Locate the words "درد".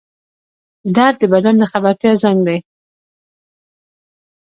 0.95-1.15